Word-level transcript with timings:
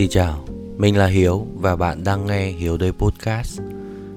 Xin 0.00 0.08
chào, 0.08 0.44
mình 0.76 0.96
là 0.96 1.06
Hiếu 1.06 1.46
và 1.54 1.76
bạn 1.76 2.04
đang 2.04 2.26
nghe 2.26 2.46
Hiếu 2.46 2.76
Đây 2.76 2.92
Podcast 2.92 3.60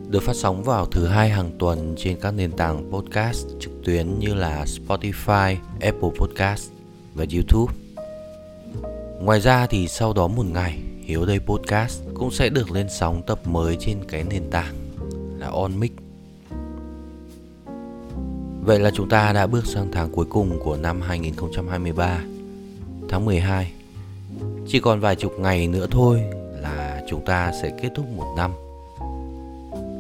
được 0.10 0.24
phát 0.24 0.36
sóng 0.36 0.64
vào 0.64 0.86
thứ 0.86 1.08
hai 1.08 1.30
hàng 1.30 1.52
tuần 1.60 1.96
trên 1.98 2.18
các 2.22 2.32
nền 2.32 2.52
tảng 2.52 2.92
podcast 2.92 3.48
trực 3.60 3.72
tuyến 3.84 4.20
như 4.20 4.34
là 4.34 4.66
Spotify, 4.66 5.56
Apple 5.82 6.10
Podcast 6.20 6.72
và 7.14 7.26
YouTube. 7.34 7.74
Ngoài 9.20 9.42
ra 9.42 9.68
thì 9.68 9.88
sau 9.88 10.14
đó 10.14 10.28
một 10.28 10.46
ngày, 10.46 10.80
Hiếu 11.02 11.26
Đây 11.26 11.40
Podcast 11.40 12.02
cũng 12.14 12.32
sẽ 12.32 12.50
được 12.50 12.72
lên 12.72 12.88
sóng 12.90 13.22
tập 13.28 13.48
mới 13.48 13.78
trên 13.80 13.98
cái 14.08 14.24
nền 14.24 14.44
tảng 14.52 14.76
là 15.40 15.48
OnMix. 15.48 15.92
Vậy 18.62 18.80
là 18.80 18.92
chúng 18.94 19.10
ta 19.10 19.34
đã 19.34 19.48
bước 19.48 19.66
sang 19.66 19.92
tháng 19.92 20.12
cuối 20.12 20.26
cùng 20.30 20.60
của 20.64 20.78
năm 20.78 21.02
2023, 21.02 22.20
tháng 23.10 23.26
12 23.26 23.72
chỉ 24.68 24.80
còn 24.80 25.00
vài 25.00 25.16
chục 25.16 25.40
ngày 25.40 25.68
nữa 25.68 25.88
thôi 25.92 26.22
là 26.62 27.04
chúng 27.08 27.26
ta 27.26 27.52
sẽ 27.62 27.72
kết 27.82 27.90
thúc 27.96 28.06
một 28.16 28.34
năm. 28.38 28.52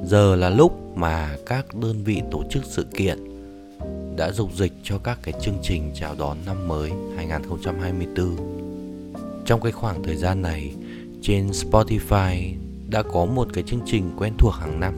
Giờ 0.05 0.35
là 0.35 0.49
lúc 0.49 0.97
mà 0.97 1.37
các 1.45 1.75
đơn 1.75 2.03
vị 2.03 2.21
tổ 2.31 2.43
chức 2.49 2.63
sự 2.65 2.85
kiện 2.93 3.17
đã 4.15 4.31
dục 4.31 4.49
dịch 4.55 4.73
cho 4.83 4.97
các 4.97 5.19
cái 5.23 5.33
chương 5.41 5.57
trình 5.61 5.91
chào 5.95 6.15
đón 6.19 6.37
năm 6.45 6.67
mới 6.67 6.91
2024. 7.15 8.35
Trong 9.45 9.61
cái 9.61 9.71
khoảng 9.71 10.03
thời 10.03 10.15
gian 10.15 10.41
này, 10.41 10.73
trên 11.21 11.47
Spotify 11.47 12.53
đã 12.89 13.03
có 13.03 13.25
một 13.25 13.47
cái 13.53 13.63
chương 13.67 13.81
trình 13.85 14.11
quen 14.17 14.33
thuộc 14.37 14.53
hàng 14.53 14.79
năm. 14.79 14.93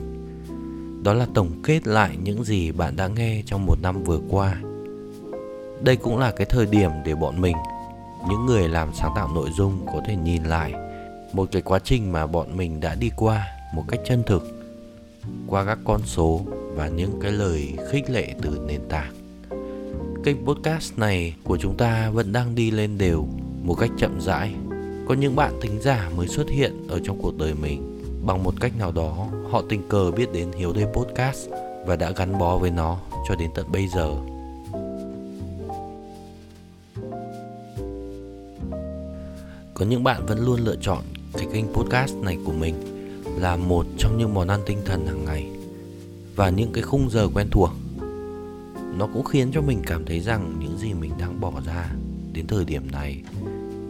Đó 1.02 1.14
là 1.14 1.26
tổng 1.34 1.50
kết 1.62 1.86
lại 1.86 2.16
những 2.22 2.44
gì 2.44 2.72
bạn 2.72 2.96
đã 2.96 3.08
nghe 3.08 3.42
trong 3.46 3.66
một 3.66 3.82
năm 3.82 4.02
vừa 4.02 4.20
qua. 4.30 4.60
Đây 5.80 5.96
cũng 5.96 6.18
là 6.18 6.30
cái 6.30 6.46
thời 6.50 6.66
điểm 6.66 6.90
để 7.04 7.14
bọn 7.14 7.40
mình 7.40 7.56
những 8.28 8.46
người 8.46 8.68
làm 8.68 8.94
sáng 8.94 9.12
tạo 9.16 9.30
nội 9.34 9.50
dung 9.50 9.86
có 9.86 10.00
thể 10.06 10.16
nhìn 10.16 10.44
lại 10.44 10.72
một 11.32 11.48
cái 11.52 11.62
quá 11.62 11.78
trình 11.84 12.12
mà 12.12 12.26
bọn 12.26 12.56
mình 12.56 12.80
đã 12.80 12.94
đi 12.94 13.10
qua 13.16 13.46
một 13.74 13.84
cách 13.88 14.00
chân 14.06 14.22
thực 14.26 14.42
qua 15.46 15.64
các 15.64 15.78
con 15.84 16.00
số 16.04 16.40
và 16.74 16.88
những 16.88 17.20
cái 17.20 17.32
lời 17.32 17.72
khích 17.90 18.10
lệ 18.10 18.34
từ 18.42 18.60
nền 18.66 18.80
tảng. 18.88 19.14
Kênh 20.24 20.46
podcast 20.46 20.98
này 20.98 21.34
của 21.44 21.56
chúng 21.56 21.76
ta 21.76 22.10
vẫn 22.10 22.32
đang 22.32 22.54
đi 22.54 22.70
lên 22.70 22.98
đều 22.98 23.26
một 23.62 23.74
cách 23.74 23.90
chậm 23.98 24.20
rãi. 24.20 24.54
Có 25.08 25.14
những 25.14 25.36
bạn 25.36 25.52
thính 25.62 25.82
giả 25.82 26.10
mới 26.16 26.28
xuất 26.28 26.48
hiện 26.48 26.88
ở 26.88 27.00
trong 27.04 27.22
cuộc 27.22 27.38
đời 27.38 27.54
mình 27.54 28.02
bằng 28.26 28.42
một 28.42 28.54
cách 28.60 28.78
nào 28.78 28.92
đó, 28.92 29.26
họ 29.50 29.62
tình 29.68 29.88
cờ 29.88 30.10
biết 30.10 30.32
đến 30.32 30.52
Hiếu 30.56 30.72
Đây 30.72 30.84
Podcast 30.92 31.48
và 31.86 31.96
đã 31.96 32.10
gắn 32.10 32.38
bó 32.38 32.58
với 32.58 32.70
nó 32.70 32.98
cho 33.28 33.34
đến 33.34 33.50
tận 33.54 33.72
bây 33.72 33.88
giờ. 33.88 34.14
Có 39.78 39.84
những 39.84 40.04
bạn 40.04 40.26
vẫn 40.26 40.44
luôn 40.44 40.60
lựa 40.60 40.76
chọn 40.80 41.02
cái 41.32 41.46
kênh 41.52 41.66
podcast 41.66 42.14
này 42.16 42.38
của 42.44 42.52
mình 42.52 42.74
là 43.38 43.56
một 43.56 43.86
trong 43.98 44.18
những 44.18 44.34
món 44.34 44.48
ăn 44.48 44.60
tinh 44.66 44.78
thần 44.84 45.06
hàng 45.06 45.24
ngày 45.24 45.50
và 46.36 46.50
những 46.50 46.72
cái 46.72 46.82
khung 46.82 47.10
giờ 47.10 47.28
quen 47.34 47.48
thuộc. 47.50 47.70
Nó 48.98 49.08
cũng 49.14 49.24
khiến 49.24 49.50
cho 49.54 49.60
mình 49.60 49.82
cảm 49.86 50.04
thấy 50.04 50.20
rằng 50.20 50.56
những 50.58 50.78
gì 50.78 50.94
mình 50.94 51.12
đang 51.18 51.40
bỏ 51.40 51.52
ra 51.66 51.90
đến 52.32 52.46
thời 52.46 52.64
điểm 52.64 52.90
này, 52.92 53.22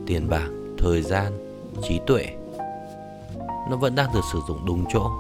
tiền 0.07 0.29
bạc, 0.29 0.49
thời 0.79 1.03
gian, 1.03 1.33
trí 1.89 2.01
tuệ 2.07 2.27
nó 3.71 3.77
vẫn 3.77 3.95
đang 3.95 4.15
được 4.15 4.25
sử 4.33 4.39
dụng 4.49 4.67
đúng 4.67 4.85
chỗ. 4.93 5.11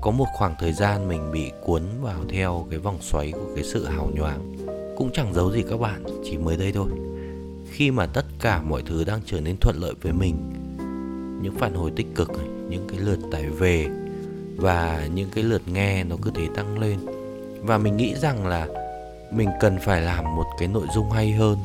Có 0.00 0.10
một 0.10 0.26
khoảng 0.34 0.54
thời 0.58 0.72
gian 0.72 1.08
mình 1.08 1.32
bị 1.32 1.50
cuốn 1.64 1.82
vào 2.00 2.20
theo 2.28 2.66
cái 2.70 2.78
vòng 2.78 2.98
xoáy 3.00 3.32
của 3.32 3.54
cái 3.54 3.64
sự 3.64 3.86
hào 3.86 4.10
nhoáng 4.14 4.57
cũng 4.98 5.10
chẳng 5.12 5.34
giấu 5.34 5.52
gì 5.52 5.62
các 5.70 5.80
bạn 5.80 6.04
chỉ 6.24 6.36
mới 6.38 6.56
đây 6.56 6.72
thôi. 6.72 6.88
Khi 7.70 7.90
mà 7.90 8.06
tất 8.06 8.24
cả 8.40 8.62
mọi 8.62 8.82
thứ 8.86 9.04
đang 9.04 9.20
trở 9.26 9.40
nên 9.40 9.56
thuận 9.60 9.76
lợi 9.80 9.94
với 10.02 10.12
mình 10.12 10.34
những 11.42 11.54
phản 11.58 11.74
hồi 11.74 11.92
tích 11.96 12.06
cực 12.14 12.30
những 12.68 12.86
cái 12.88 12.98
lượt 12.98 13.18
tải 13.30 13.50
về 13.50 13.88
và 14.56 15.08
những 15.14 15.28
cái 15.34 15.44
lượt 15.44 15.62
nghe 15.68 16.04
nó 16.04 16.16
cứ 16.22 16.30
thế 16.34 16.48
tăng 16.54 16.78
lên. 16.78 16.98
Và 17.60 17.78
mình 17.78 17.96
nghĩ 17.96 18.14
rằng 18.14 18.46
là 18.46 18.68
mình 19.32 19.48
cần 19.60 19.78
phải 19.84 20.02
làm 20.02 20.36
một 20.36 20.46
cái 20.58 20.68
nội 20.68 20.86
dung 20.94 21.10
hay 21.10 21.32
hơn 21.32 21.58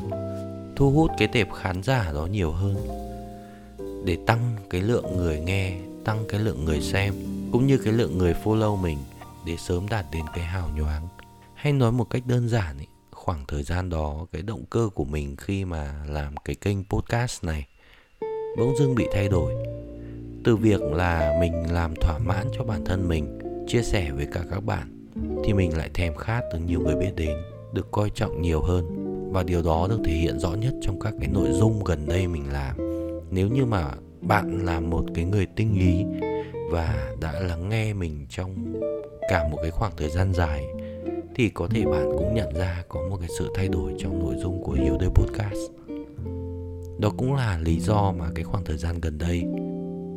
thu 0.76 0.90
hút 0.90 1.10
cái 1.18 1.28
tệp 1.28 1.52
khán 1.52 1.82
giả 1.82 2.12
đó 2.14 2.26
nhiều 2.26 2.52
hơn 2.52 2.76
để 4.04 4.18
tăng 4.26 4.56
cái 4.70 4.82
lượng 4.82 5.16
người 5.16 5.40
nghe 5.40 5.76
tăng 6.04 6.24
cái 6.28 6.40
lượng 6.40 6.64
người 6.64 6.80
xem 6.80 7.14
cũng 7.52 7.66
như 7.66 7.78
cái 7.78 7.92
lượng 7.92 8.18
người 8.18 8.34
follow 8.44 8.76
mình 8.76 8.98
để 9.46 9.56
sớm 9.56 9.88
đạt 9.88 10.06
đến 10.12 10.24
cái 10.34 10.44
hào 10.44 10.68
nhoáng. 10.76 11.08
Hay 11.54 11.72
nói 11.72 11.92
một 11.92 12.10
cách 12.10 12.22
đơn 12.26 12.48
giản 12.48 12.76
ấy, 12.76 12.86
khoảng 13.24 13.44
thời 13.48 13.62
gian 13.62 13.90
đó, 13.90 14.26
cái 14.32 14.42
động 14.42 14.64
cơ 14.70 14.88
của 14.94 15.04
mình 15.04 15.36
khi 15.36 15.64
mà 15.64 15.94
làm 16.08 16.36
cái 16.36 16.56
kênh 16.56 16.84
podcast 16.84 17.44
này 17.44 17.66
bỗng 18.58 18.76
dưng 18.78 18.94
bị 18.94 19.06
thay 19.12 19.28
đổi. 19.28 19.52
Từ 20.44 20.56
việc 20.56 20.82
là 20.82 21.36
mình 21.40 21.72
làm 21.72 21.94
thỏa 22.00 22.18
mãn 22.18 22.46
cho 22.58 22.64
bản 22.64 22.84
thân 22.84 23.08
mình, 23.08 23.38
chia 23.66 23.82
sẻ 23.82 24.10
với 24.10 24.26
cả 24.32 24.44
các 24.50 24.64
bạn, 24.64 25.06
thì 25.44 25.52
mình 25.52 25.76
lại 25.76 25.90
thèm 25.94 26.16
khát 26.16 26.40
được 26.52 26.58
nhiều 26.66 26.80
người 26.80 26.94
biết 26.94 27.12
đến, 27.16 27.36
được 27.72 27.90
coi 27.90 28.10
trọng 28.10 28.42
nhiều 28.42 28.62
hơn. 28.62 28.84
Và 29.32 29.42
điều 29.42 29.62
đó 29.62 29.86
được 29.90 30.00
thể 30.04 30.12
hiện 30.12 30.38
rõ 30.38 30.50
nhất 30.50 30.74
trong 30.82 31.00
các 31.00 31.14
cái 31.20 31.28
nội 31.32 31.48
dung 31.52 31.84
gần 31.84 32.06
đây 32.06 32.26
mình 32.26 32.52
làm. 32.52 32.76
Nếu 33.30 33.48
như 33.48 33.64
mà 33.64 33.90
bạn 34.20 34.64
là 34.64 34.80
một 34.80 35.04
cái 35.14 35.24
người 35.24 35.46
tinh 35.56 35.74
ý 35.74 36.04
và 36.70 37.14
đã 37.20 37.32
lắng 37.32 37.68
nghe 37.68 37.92
mình 37.92 38.26
trong 38.30 38.80
cả 39.28 39.48
một 39.48 39.58
cái 39.62 39.70
khoảng 39.70 39.92
thời 39.96 40.10
gian 40.10 40.32
dài 40.32 40.64
thì 41.34 41.48
có 41.48 41.66
thể 41.70 41.84
bạn 41.84 42.10
cũng 42.18 42.34
nhận 42.34 42.54
ra 42.54 42.84
có 42.88 43.00
một 43.10 43.16
cái 43.20 43.28
sự 43.38 43.50
thay 43.54 43.68
đổi 43.68 43.94
trong 43.98 44.18
nội 44.18 44.34
dung 44.38 44.62
của 44.62 44.72
Hiếu 44.72 44.96
Đây 45.00 45.08
Podcast. 45.14 45.58
Đó 46.98 47.10
cũng 47.16 47.34
là 47.34 47.58
lý 47.58 47.80
do 47.80 48.12
mà 48.18 48.30
cái 48.34 48.44
khoảng 48.44 48.64
thời 48.64 48.76
gian 48.76 49.00
gần 49.00 49.18
đây 49.18 49.42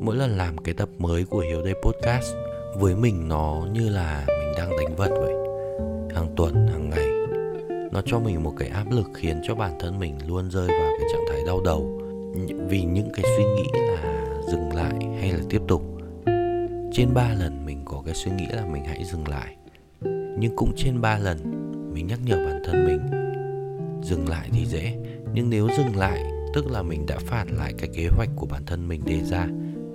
mỗi 0.01 0.16
lần 0.16 0.38
làm 0.38 0.57
cái 0.57 0.73
tập 0.73 0.89
mới 0.97 1.25
của 1.25 1.39
Hiếu 1.39 1.61
Đây 1.61 1.73
Podcast 1.83 2.35
với 2.75 2.95
mình 2.95 3.28
nó 3.28 3.67
như 3.73 3.89
là 3.89 4.25
mình 4.28 4.53
đang 4.57 4.69
đánh 4.69 4.95
vật 4.95 5.09
vậy. 5.19 5.33
Hàng 6.16 6.33
tuần, 6.35 6.67
hàng 6.67 6.89
ngày 6.89 7.07
nó 7.91 8.01
cho 8.05 8.19
mình 8.19 8.44
một 8.44 8.53
cái 8.59 8.69
áp 8.69 8.91
lực 8.91 9.07
khiến 9.13 9.41
cho 9.47 9.55
bản 9.55 9.73
thân 9.79 9.99
mình 9.99 10.17
luôn 10.28 10.51
rơi 10.51 10.67
vào 10.67 10.91
cái 10.99 11.07
trạng 11.13 11.25
thái 11.29 11.44
đau 11.47 11.61
đầu 11.66 12.01
vì 12.67 12.84
những 12.84 13.09
cái 13.13 13.25
suy 13.38 13.44
nghĩ 13.44 13.69
là 13.73 14.25
dừng 14.51 14.75
lại 14.75 14.94
hay 15.19 15.31
là 15.31 15.39
tiếp 15.49 15.61
tục 15.67 15.84
trên 16.94 17.13
ba 17.13 17.34
lần 17.39 17.66
mình 17.66 17.81
có 17.85 18.01
cái 18.05 18.16
suy 18.16 18.31
nghĩ 18.31 18.45
là 18.51 18.66
mình 18.66 18.84
hãy 18.85 19.03
dừng 19.03 19.28
lại 19.28 19.55
nhưng 20.40 20.56
cũng 20.56 20.72
trên 20.75 21.02
ba 21.02 21.18
lần, 21.18 21.38
mình 21.94 22.08
nhắc 22.08 22.20
nhở 22.25 22.36
bản 22.36 22.62
thân 22.66 22.86
mình, 22.88 23.00
dừng 24.03 24.30
lại 24.30 24.50
thì 24.53 24.66
dễ. 24.66 24.98
Nhưng 25.34 25.50
nếu 25.50 25.68
dừng 25.78 25.96
lại, 25.96 26.24
tức 26.53 26.72
là 26.72 26.81
mình 26.81 27.06
đã 27.06 27.18
phản 27.20 27.48
lại 27.48 27.74
cái 27.78 27.90
kế 27.94 28.08
hoạch 28.08 28.30
của 28.36 28.46
bản 28.46 28.66
thân 28.66 28.88
mình 28.88 29.02
đề 29.06 29.20
ra 29.24 29.47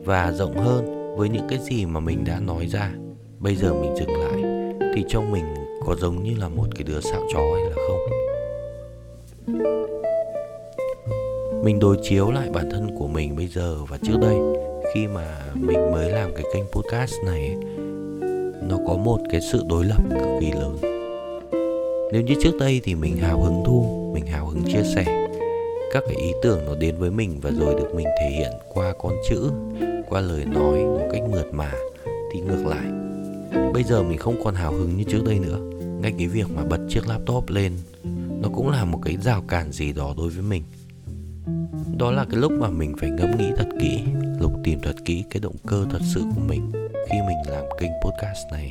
và 0.04 0.32
rộng 0.32 0.56
hơn 0.56 1.16
với 1.16 1.28
những 1.28 1.47
cái 1.48 1.58
gì 1.58 1.86
mà 1.86 2.00
mình 2.00 2.25
đã 2.25 2.41
nói 2.41 2.66
ra, 2.66 2.92
bây 3.38 3.56
giờ 3.56 3.75
mình 3.75 3.97
dừng 3.97 4.20
lại 4.20 4.42
thì 4.94 5.04
trong 5.08 5.32
mình 5.32 5.44
có 5.86 5.94
giống 5.94 6.22
như 6.22 6.34
là 6.38 6.48
một 6.48 6.66
cái 6.75 6.84
đứa 6.84 7.00
xạo 7.00 7.22
chó 7.32 7.41
hay 7.54 7.64
là 7.64 7.76
không? 7.88 7.98
Mình 11.64 11.78
đối 11.78 11.97
chiếu 12.02 12.31
lại 12.31 12.50
bản 12.52 12.70
thân 12.70 12.97
của 12.98 13.06
mình 13.06 13.36
bây 13.36 13.47
giờ 13.47 13.76
và 13.88 13.98
trước 14.02 14.16
đây, 14.20 14.36
khi 14.94 15.06
mà 15.06 15.41
mình 15.54 15.91
mới 15.92 16.10
làm 16.10 16.34
cái 16.34 16.44
kênh 16.54 16.64
podcast 16.64 17.14
này 17.26 17.56
nó 18.68 18.78
có 18.86 18.96
một 18.96 19.18
cái 19.30 19.40
sự 19.40 19.64
đối 19.68 19.84
lập 19.84 20.02
cực 20.10 20.40
kỳ 20.40 20.52
lớn. 20.52 20.76
Nếu 22.12 22.22
như 22.22 22.34
trước 22.42 22.56
đây 22.60 22.80
thì 22.84 22.94
mình 22.94 23.16
hào 23.16 23.42
hứng 23.42 23.62
thu, 23.66 24.10
mình 24.14 24.26
hào 24.26 24.46
hứng 24.46 24.62
chia 24.72 24.82
sẻ, 24.94 25.28
các 25.92 26.02
cái 26.06 26.16
ý 26.16 26.32
tưởng 26.42 26.64
nó 26.66 26.74
đến 26.74 26.96
với 26.98 27.10
mình 27.10 27.38
và 27.42 27.50
rồi 27.50 27.74
được 27.74 27.94
mình 27.94 28.06
thể 28.20 28.30
hiện 28.30 28.52
qua 28.74 28.94
con 28.98 29.12
chữ, 29.30 29.50
qua 30.08 30.20
lời 30.20 30.44
nói 30.44 30.78
một 30.78 31.08
cách 31.12 31.22
mượt 31.30 31.46
mà 31.52 31.72
thì 32.32 32.40
ngược 32.40 32.66
lại. 32.66 32.87
Bây 33.72 33.82
giờ 33.82 34.02
mình 34.02 34.19
không 34.19 34.44
còn 34.44 34.54
hào 34.54 34.72
hứng 34.72 34.96
như 34.96 35.04
trước 35.04 35.25
đây 35.25 35.38
nữa. 35.38 35.58
Ngay 36.00 36.12
cái 36.19 36.26
việc 36.26 36.46
mà 36.56 36.64
bật 36.64 36.81
chiếc 36.88 37.08
laptop 37.08 37.48
lên, 37.48 37.72
nó 38.42 38.48
cũng 38.54 38.70
là 38.70 38.84
một 38.84 38.98
cái 39.04 39.16
rào 39.16 39.42
cản 39.48 39.72
gì 39.72 39.92
đó 39.92 40.14
đối 40.16 40.28
với 40.28 40.42
mình. 40.42 40.62
Đó 41.98 42.10
là 42.10 42.25
cái 42.31 42.40
lúc 42.40 42.52
mà 42.52 42.70
mình 42.70 42.94
phải 43.00 43.10
ngẫm 43.10 43.38
nghĩ 43.38 43.50
thật 43.56 43.69
kỹ, 43.81 44.00
lục 44.40 44.52
tìm 44.64 44.78
thật 44.82 44.94
kỹ 45.04 45.25
cái 45.31 45.40
động 45.40 45.56
cơ 45.66 45.87
thật 45.90 46.00
sự 46.14 46.20
của 46.34 46.40
mình 46.48 46.72
khi 47.10 47.19
mình 47.26 47.37
làm 47.49 47.64
kênh 47.78 47.90
podcast 48.04 48.52
này. 48.52 48.70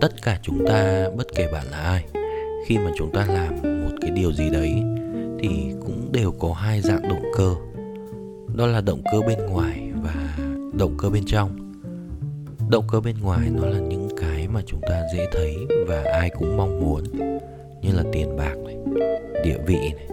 Tất 0.00 0.22
cả 0.22 0.38
chúng 0.42 0.66
ta, 0.66 1.08
bất 1.16 1.26
kể 1.34 1.48
bạn 1.52 1.66
là 1.70 1.78
ai, 1.78 2.04
khi 2.66 2.78
mà 2.78 2.90
chúng 2.96 3.10
ta 3.12 3.26
làm 3.28 3.54
một 3.62 3.96
cái 4.00 4.10
điều 4.10 4.32
gì 4.32 4.50
đấy, 4.50 4.82
thì 5.40 5.48
cũng 5.80 6.08
đều 6.12 6.32
có 6.38 6.52
hai 6.52 6.80
dạng 6.80 7.02
động 7.02 7.32
cơ. 7.36 7.54
Đó 8.56 8.66
là 8.66 8.80
động 8.80 9.02
cơ 9.12 9.20
bên 9.26 9.38
ngoài 9.46 9.90
và 10.02 10.38
động 10.78 10.94
cơ 10.98 11.10
bên 11.10 11.22
trong. 11.26 11.72
Động 12.70 12.84
cơ 12.92 13.00
bên 13.00 13.16
ngoài 13.22 13.48
nó 13.52 13.66
là 13.66 13.78
những 13.78 14.08
cái 14.20 14.48
mà 14.48 14.60
chúng 14.66 14.80
ta 14.88 15.02
dễ 15.14 15.26
thấy 15.32 15.56
và 15.86 16.02
ai 16.12 16.30
cũng 16.30 16.56
mong 16.56 16.80
muốn, 16.80 17.04
như 17.82 17.92
là 17.92 18.02
tiền 18.12 18.36
bạc 18.36 18.54
này, 18.64 18.76
địa 19.44 19.58
vị 19.66 19.78
này, 19.78 20.08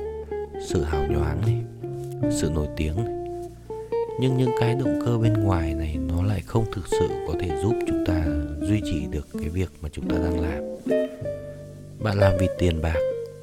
sự 0.67 0.83
hào 0.83 1.07
nhoáng 1.07 1.41
này 1.41 1.55
sự 2.31 2.49
nổi 2.55 2.67
tiếng 2.77 2.95
nhưng 4.19 4.37
những 4.37 4.51
cái 4.59 4.75
động 4.75 4.99
cơ 5.05 5.17
bên 5.17 5.33
ngoài 5.33 5.73
này 5.73 5.97
nó 6.07 6.23
lại 6.23 6.41
không 6.45 6.65
thực 6.73 6.87
sự 6.87 7.07
có 7.27 7.33
thể 7.39 7.49
giúp 7.63 7.73
chúng 7.87 8.05
ta 8.05 8.25
duy 8.61 8.81
trì 8.85 9.05
được 9.11 9.27
cái 9.39 9.49
việc 9.49 9.69
mà 9.81 9.89
chúng 9.91 10.09
ta 10.09 10.15
đang 10.17 10.39
làm. 10.39 10.63
Bạn 11.99 12.17
làm 12.17 12.33
vì 12.39 12.47
tiền 12.59 12.81
bạc 12.81 12.97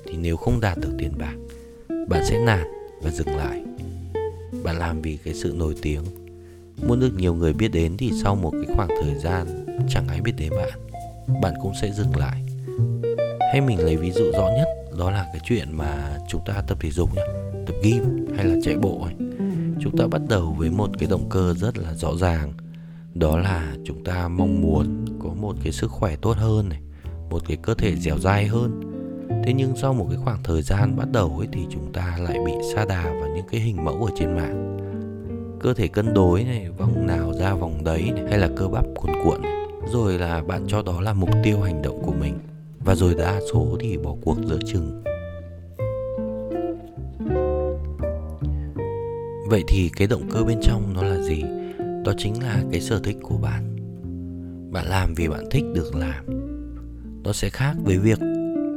thì 0.05 0.17
nếu 0.17 0.37
không 0.37 0.61
đạt 0.61 0.79
được 0.79 0.91
tiền 0.99 1.13
bạc, 1.19 1.35
bạn 2.09 2.25
sẽ 2.25 2.39
nản 2.39 2.67
và 3.03 3.11
dừng 3.11 3.37
lại. 3.37 3.63
Bạn 4.65 4.79
làm 4.79 5.03
vì 5.03 5.19
cái 5.25 5.35
sự 5.35 5.55
nổi 5.57 5.75
tiếng. 5.83 6.03
Muốn 6.87 7.01
được 7.01 7.13
nhiều 7.17 7.35
người 7.35 7.53
biết 7.53 7.69
đến 7.73 7.97
thì 7.97 8.11
sau 8.23 8.35
một 8.35 8.53
cái 8.53 8.77
khoảng 8.77 8.89
thời 9.03 9.15
gian 9.15 9.67
chẳng 9.89 10.09
ai 10.09 10.21
biết 10.21 10.33
đến 10.39 10.51
bạn 10.51 10.85
bạn 11.43 11.55
cũng 11.63 11.73
sẽ 11.83 11.91
dừng 11.91 12.17
lại. 12.17 12.43
Hay 13.53 13.61
mình 13.61 13.79
lấy 13.79 13.97
ví 13.97 14.11
dụ 14.11 14.33
rõ 14.33 14.51
nhất, 14.57 14.69
đó 14.99 15.11
là 15.11 15.27
cái 15.33 15.41
chuyện 15.45 15.69
mà 15.73 16.19
chúng 16.29 16.41
ta 16.47 16.63
tập 16.67 16.79
thể 16.81 16.91
dục 16.91 17.15
nhá 17.15 17.44
tập 17.67 17.75
gym 17.83 18.27
hay 18.37 18.45
là 18.45 18.57
chạy 18.63 18.77
bộ 18.77 19.03
ấy 19.03 19.15
chúng 19.85 19.97
ta 19.97 20.07
bắt 20.07 20.21
đầu 20.29 20.55
với 20.59 20.71
một 20.71 20.91
cái 20.99 21.09
động 21.09 21.29
cơ 21.31 21.55
rất 21.55 21.79
là 21.79 21.95
rõ 21.95 22.17
ràng. 22.17 22.53
Đó 23.15 23.39
là 23.39 23.75
chúng 23.85 24.05
ta 24.05 24.29
mong 24.29 24.61
muốn 24.61 25.05
có 25.19 25.29
một 25.41 25.57
cái 25.63 25.73
sức 25.73 25.91
khỏe 25.91 26.17
tốt 26.17 26.37
hơn 26.37 26.69
này 26.69 26.81
một 27.31 27.43
cái 27.49 27.57
cơ 27.63 27.75
thể 27.75 27.97
dẻo 27.97 28.19
dai 28.19 28.47
hơn. 28.47 28.81
Thế 29.45 29.53
nhưng 29.53 29.77
sau 29.77 29.95
một 29.95 30.07
cái 30.11 30.19
khoảng 30.25 30.43
thời 30.43 30.63
gian 30.63 30.97
bắt 30.97 31.09
đầu 31.13 31.37
ấy 31.39 31.49
thì 31.53 31.61
chúng 31.71 31.93
ta 31.93 32.19
lại 32.21 32.39
bị 32.47 32.53
sa 32.75 32.85
đà 32.85 33.05
vào 33.05 33.29
những 33.37 33.47
cái 33.51 33.61
hình 33.61 33.85
mẫu 33.85 34.05
ở 34.05 34.13
trên 34.19 34.37
mạng. 34.37 34.79
Cơ 35.61 35.75
thể 35.75 35.89
cân 35.89 36.15
đối 36.15 36.45
này 36.45 36.71
vòng 36.79 37.07
nào 37.07 37.33
ra 37.33 37.55
vòng 37.55 37.85
đấy 37.85 38.11
này, 38.15 38.25
hay 38.31 38.39
là 38.39 38.49
cơ 38.57 38.69
bắp 38.69 38.85
cuồn 38.97 39.11
cuộn 39.25 39.43
này. 39.43 39.53
rồi 39.93 40.19
là 40.19 40.43
bạn 40.43 40.65
cho 40.69 40.83
đó 40.83 41.01
là 41.01 41.13
mục 41.13 41.31
tiêu 41.45 41.61
hành 41.61 41.83
động 41.83 42.03
của 42.03 42.13
mình. 42.13 42.35
Và 42.85 42.95
rồi 42.95 43.15
đa 43.15 43.41
số 43.53 43.77
thì 43.81 43.99
bỏ 43.99 44.15
cuộc 44.25 44.37
giữa 44.45 44.59
chừng 44.67 45.03
vậy 49.47 49.65
thì 49.69 49.91
cái 49.97 50.09
động 50.09 50.29
cơ 50.31 50.45
bên 50.45 50.59
trong 50.63 50.93
nó 50.95 51.03
là 51.03 51.21
gì? 51.23 51.43
Đó 52.05 52.13
chính 52.19 52.43
là 52.43 52.65
cái 52.71 52.81
sở 52.81 53.01
thích 53.05 53.17
của 53.23 53.37
bạn. 53.37 53.77
Bạn 54.73 54.87
làm 54.87 55.15
vì 55.15 55.29
bạn 55.29 55.45
thích 55.51 55.65
được 55.75 55.95
làm. 55.95 56.25
Nó 57.25 57.33
sẽ 57.33 57.51
khác 57.51 57.75
với 57.85 57.99
việc 57.99 58.19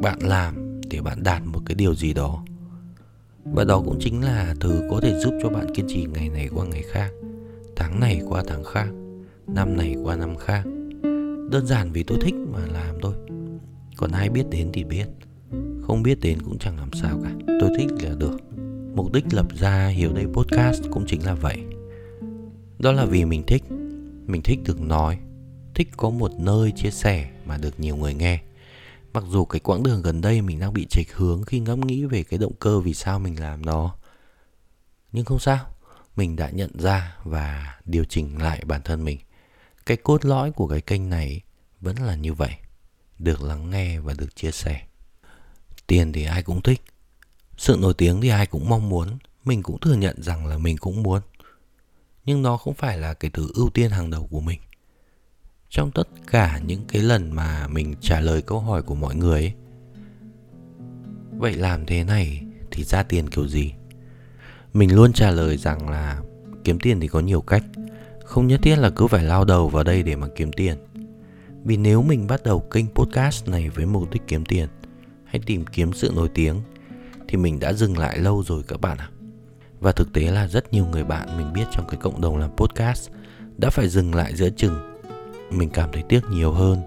bạn 0.01 0.19
làm 0.21 0.81
để 0.89 1.01
bạn 1.01 1.23
đạt 1.23 1.41
một 1.45 1.59
cái 1.65 1.75
điều 1.75 1.95
gì 1.95 2.13
đó. 2.13 2.43
Và 3.53 3.63
đó 3.63 3.81
cũng 3.85 3.97
chính 3.99 4.23
là 4.23 4.55
thứ 4.59 4.81
có 4.89 4.99
thể 5.01 5.19
giúp 5.19 5.33
cho 5.43 5.49
bạn 5.49 5.73
kiên 5.75 5.85
trì 5.87 6.05
ngày 6.13 6.29
này 6.29 6.49
qua 6.55 6.65
ngày 6.65 6.83
khác, 6.91 7.11
tháng 7.75 7.99
này 7.99 8.21
qua 8.29 8.43
tháng 8.47 8.63
khác, 8.63 8.89
năm 9.47 9.77
này 9.77 9.95
qua 10.03 10.15
năm 10.15 10.35
khác. 10.35 10.63
Đơn 11.51 11.65
giản 11.65 11.91
vì 11.91 12.03
tôi 12.03 12.17
thích 12.21 12.35
mà 12.53 12.59
làm 12.73 12.95
thôi. 13.01 13.13
Còn 13.97 14.11
ai 14.11 14.29
biết 14.29 14.43
đến 14.49 14.69
thì 14.73 14.83
biết. 14.83 15.05
Không 15.81 16.03
biết 16.03 16.19
đến 16.21 16.37
cũng 16.45 16.57
chẳng 16.59 16.77
làm 16.77 16.89
sao 16.93 17.19
cả. 17.23 17.31
Tôi 17.59 17.69
thích 17.77 17.89
là 18.03 18.15
được 18.19 18.37
mục 18.97 19.13
đích 19.13 19.33
lập 19.33 19.45
ra 19.59 19.87
hiểu 19.87 20.13
đây 20.13 20.25
podcast 20.33 20.81
cũng 20.91 21.05
chính 21.07 21.25
là 21.25 21.33
vậy. 21.33 21.63
Đó 22.79 22.91
là 22.91 23.05
vì 23.05 23.25
mình 23.25 23.43
thích. 23.47 23.63
Mình 24.25 24.41
thích 24.41 24.59
được 24.65 24.81
nói. 24.81 25.17
Thích 25.75 25.89
có 25.97 26.09
một 26.09 26.31
nơi 26.39 26.71
chia 26.71 26.91
sẻ 26.91 27.29
mà 27.45 27.57
được 27.57 27.79
nhiều 27.79 27.95
người 27.95 28.13
nghe. 28.13 28.41
Mặc 29.13 29.23
dù 29.29 29.45
cái 29.45 29.59
quãng 29.59 29.83
đường 29.83 30.01
gần 30.01 30.21
đây 30.21 30.41
mình 30.41 30.59
đang 30.59 30.73
bị 30.73 30.85
chệch 30.89 31.13
hướng 31.13 31.43
khi 31.43 31.59
ngẫm 31.59 31.81
nghĩ 31.81 32.05
về 32.05 32.23
cái 32.23 32.39
động 32.39 32.53
cơ 32.59 32.79
vì 32.79 32.93
sao 32.93 33.19
mình 33.19 33.39
làm 33.39 33.65
nó. 33.65 33.95
Nhưng 35.11 35.25
không 35.25 35.39
sao. 35.39 35.65
Mình 36.15 36.35
đã 36.35 36.49
nhận 36.49 36.79
ra 36.79 37.17
và 37.23 37.77
điều 37.85 38.03
chỉnh 38.03 38.41
lại 38.41 38.63
bản 38.65 38.81
thân 38.83 39.05
mình. 39.05 39.19
Cái 39.85 39.97
cốt 39.97 40.25
lõi 40.25 40.51
của 40.51 40.67
cái 40.67 40.81
kênh 40.81 41.09
này 41.09 41.41
vẫn 41.81 41.95
là 41.95 42.15
như 42.15 42.33
vậy. 42.33 42.55
Được 43.19 43.41
lắng 43.41 43.69
nghe 43.69 43.99
và 43.99 44.13
được 44.17 44.35
chia 44.35 44.51
sẻ. 44.51 44.81
Tiền 45.87 46.13
thì 46.13 46.23
ai 46.23 46.43
cũng 46.43 46.61
thích 46.61 46.81
sự 47.57 47.77
nổi 47.81 47.93
tiếng 47.93 48.21
thì 48.21 48.29
ai 48.29 48.45
cũng 48.45 48.69
mong 48.69 48.89
muốn 48.89 49.07
mình 49.47 49.63
cũng 49.63 49.79
thừa 49.79 49.93
nhận 49.93 50.21
rằng 50.21 50.45
là 50.45 50.57
mình 50.57 50.77
cũng 50.77 51.03
muốn. 51.03 51.21
Nhưng 52.25 52.41
nó 52.41 52.57
không 52.57 52.73
phải 52.73 52.97
là 52.97 53.13
cái 53.13 53.31
thứ 53.33 53.47
ưu 53.55 53.69
tiên 53.69 53.91
hàng 53.91 54.09
đầu 54.09 54.27
của 54.31 54.41
mình. 54.41 54.59
Trong 55.69 55.91
tất 55.91 56.07
cả 56.27 56.59
những 56.65 56.85
cái 56.87 57.01
lần 57.01 57.31
mà 57.31 57.67
mình 57.67 57.95
trả 58.01 58.19
lời 58.19 58.41
câu 58.41 58.59
hỏi 58.59 58.81
của 58.81 58.95
mọi 58.95 59.15
người 59.15 59.41
ấy, 59.41 59.53
vậy 61.37 61.53
làm 61.53 61.85
thế 61.85 62.03
này 62.03 62.43
thì 62.71 62.83
ra 62.83 63.03
tiền 63.03 63.29
kiểu 63.29 63.47
gì? 63.47 63.73
Mình 64.73 64.95
luôn 64.95 65.13
trả 65.13 65.31
lời 65.31 65.57
rằng 65.57 65.89
là 65.89 66.21
kiếm 66.63 66.79
tiền 66.79 66.99
thì 66.99 67.07
có 67.07 67.19
nhiều 67.19 67.41
cách. 67.41 67.63
Không 68.25 68.47
nhất 68.47 68.59
thiết 68.63 68.75
là 68.75 68.89
cứ 68.89 69.07
phải 69.07 69.23
lao 69.23 69.45
đầu 69.45 69.69
vào 69.69 69.83
đây 69.83 70.03
để 70.03 70.15
mà 70.15 70.27
kiếm 70.35 70.51
tiền. 70.51 70.77
Vì 71.63 71.77
nếu 71.77 72.01
mình 72.01 72.27
bắt 72.27 72.43
đầu 72.43 72.59
kênh 72.59 72.85
podcast 72.95 73.47
này 73.47 73.69
với 73.69 73.85
mục 73.85 74.09
đích 74.11 74.21
kiếm 74.27 74.45
tiền 74.45 74.67
hay 75.25 75.41
tìm 75.45 75.65
kiếm 75.65 75.93
sự 75.93 76.11
nổi 76.15 76.29
tiếng 76.33 76.61
thì 77.27 77.37
mình 77.37 77.59
đã 77.59 77.73
dừng 77.73 77.97
lại 77.97 78.17
lâu 78.17 78.43
rồi 78.43 78.63
các 78.67 78.81
bạn 78.81 78.97
ạ. 78.97 79.09
À. 79.11 79.13
Và 79.79 79.91
thực 79.91 80.13
tế 80.13 80.31
là 80.31 80.47
rất 80.47 80.73
nhiều 80.73 80.85
người 80.85 81.03
bạn 81.03 81.37
mình 81.37 81.53
biết 81.53 81.65
trong 81.71 81.87
cái 81.87 81.99
cộng 82.01 82.21
đồng 82.21 82.37
làm 82.37 82.55
podcast 82.57 83.09
đã 83.57 83.69
phải 83.69 83.89
dừng 83.89 84.15
lại 84.15 84.35
giữa 84.35 84.49
chừng 84.49 84.97
mình 85.51 85.69
cảm 85.69 85.89
thấy 85.91 86.03
tiếc 86.09 86.21
nhiều 86.31 86.51
hơn 86.51 86.81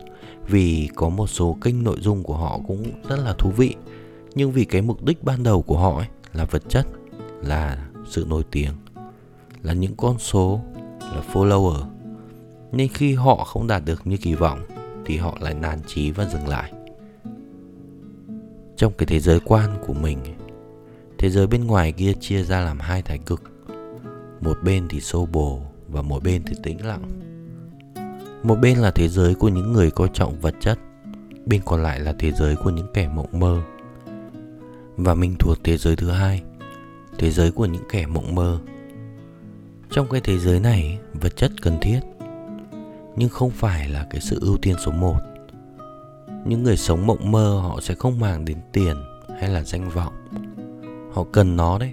vì 0.47 0.89
có 0.95 1.09
một 1.09 1.27
số 1.27 1.57
kênh 1.63 1.85
nội 1.85 1.97
dung 2.01 2.23
của 2.23 2.37
họ 2.37 2.61
cũng 2.69 2.85
rất 3.09 3.17
là 3.17 3.35
thú 3.39 3.51
vị 3.51 3.75
nhưng 4.35 4.53
vì 4.53 4.65
cái 4.65 4.83
mục 4.83 5.05
đích 5.05 5.25
ban 5.25 5.43
đầu 5.43 5.63
của 5.63 5.79
họ 5.79 5.97
ấy 5.97 6.07
là 6.33 6.45
vật 6.45 6.63
chất, 6.69 6.87
là 7.43 7.89
sự 8.09 8.27
nổi 8.29 8.43
tiếng, 8.51 8.73
là 9.63 9.73
những 9.73 9.97
con 9.97 10.19
số, 10.19 10.61
là 11.01 11.23
follower 11.33 11.85
nên 12.73 12.89
khi 12.89 13.15
họ 13.15 13.37
không 13.37 13.67
đạt 13.67 13.83
được 13.85 14.07
như 14.07 14.17
kỳ 14.17 14.35
vọng 14.35 14.61
thì 15.07 15.17
họ 15.17 15.39
lại 15.41 15.55
nản 15.55 15.79
chí 15.87 16.11
và 16.11 16.25
dừng 16.25 16.49
lại 16.49 16.73
trong 18.81 18.93
cái 18.99 19.07
thế 19.07 19.21
giới 19.21 19.41
quan 19.41 19.71
của 19.87 19.93
mình 19.93 20.19
thế 21.19 21.31
giới 21.31 21.47
bên 21.47 21.67
ngoài 21.67 21.93
kia 21.93 22.13
chia 22.21 22.43
ra 22.43 22.61
làm 22.61 22.81
hai 22.81 23.03
thái 23.03 23.19
cực. 23.19 23.43
Một 24.41 24.59
bên 24.65 24.89
thì 24.89 25.01
xô 25.01 25.27
bồ 25.33 25.61
và 25.89 26.03
một 26.03 26.23
bên 26.23 26.43
thì 26.47 26.55
tĩnh 26.63 26.87
lặng. 26.87 27.03
Một 28.43 28.55
bên 28.55 28.79
là 28.79 28.91
thế 28.91 29.09
giới 29.09 29.35
của 29.35 29.49
những 29.49 29.73
người 29.73 29.91
coi 29.91 30.09
trọng 30.15 30.41
vật 30.41 30.55
chất, 30.61 30.79
bên 31.47 31.61
còn 31.65 31.83
lại 31.83 32.01
là 32.01 32.15
thế 32.19 32.33
giới 32.33 32.57
của 32.57 32.71
những 32.71 32.87
kẻ 32.95 33.09
mộng 33.09 33.41
mơ. 33.41 33.63
Và 34.97 35.15
mình 35.15 35.35
thuộc 35.39 35.59
thế 35.65 35.77
giới 35.77 35.97
thứ 35.97 36.11
hai, 36.11 36.43
thế 37.19 37.31
giới 37.31 37.51
của 37.51 37.67
những 37.67 37.85
kẻ 37.91 38.07
mộng 38.07 38.35
mơ. 38.35 38.61
Trong 39.91 40.09
cái 40.11 40.21
thế 40.21 40.39
giới 40.39 40.61
này, 40.61 40.99
vật 41.15 41.37
chất 41.37 41.53
cần 41.63 41.79
thiết, 41.81 42.01
nhưng 43.17 43.29
không 43.29 43.51
phải 43.51 43.89
là 43.89 44.07
cái 44.11 44.21
sự 44.21 44.39
ưu 44.41 44.57
tiên 44.57 44.77
số 44.85 44.93
một 44.93 45.19
những 46.45 46.63
người 46.63 46.77
sống 46.77 47.07
mộng 47.07 47.33
mơ, 47.33 47.61
họ 47.61 47.81
sẽ 47.81 47.95
không 47.95 48.21
màng 48.21 48.45
đến 48.45 48.59
tiền 48.73 48.97
hay 49.41 49.51
là 49.51 49.63
danh 49.63 49.91
vọng. 49.91 50.13
Họ 51.13 51.25
cần 51.33 51.57
nó 51.57 51.79
đấy, 51.79 51.93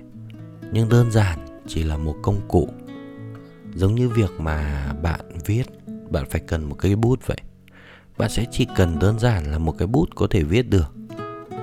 nhưng 0.72 0.90
đơn 0.90 1.12
giản 1.12 1.40
chỉ 1.68 1.84
là 1.84 1.98
một 1.98 2.16
công 2.24 2.42
cụ. 2.48 2.69
Giống 3.76 3.95
như 3.95 4.10
việc 4.10 4.31
mà 4.40 4.88
bạn 5.02 5.21
viết, 5.45 5.64
bạn 6.12 6.26
phải 6.30 6.42
cần 6.48 6.64
một 6.64 6.76
cây 6.78 6.95
bút 6.95 7.28
vậy. 7.28 7.38
Bạn 8.18 8.30
sẽ 8.30 8.45
chỉ 8.52 8.68
cần 8.76 9.00
đơn 9.00 9.19
giản 9.19 9.52
là 9.52 9.57
một 9.57 9.76
cái 9.78 9.88
bút 9.88 10.10
có 10.16 10.28
thể 10.30 10.44
viết 10.44 10.69
được. 10.69 10.94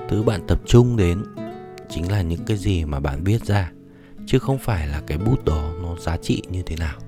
Thứ 0.09 0.23
bạn 0.23 0.41
tập 0.47 0.59
trung 0.65 0.97
đến 0.97 1.23
chính 1.89 2.11
là 2.11 2.21
những 2.21 2.45
cái 2.45 2.57
gì 2.57 2.85
mà 2.85 2.99
bạn 2.99 3.23
viết 3.23 3.45
ra, 3.45 3.71
chứ 4.25 4.39
không 4.39 4.57
phải 4.57 4.87
là 4.87 5.01
cái 5.07 5.17
bút 5.17 5.45
đó 5.45 5.71
nó 5.81 5.95
giá 5.99 6.17
trị 6.17 6.43
như 6.49 6.63
thế 6.65 6.75
nào. 6.75 6.99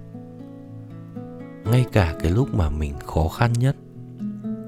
Ngay 1.66 1.86
cả 1.92 2.16
cái 2.20 2.32
lúc 2.32 2.56
mà 2.56 2.70
mình 2.70 2.94
khó 3.06 3.28
khăn 3.28 3.54
nhất 3.54 3.76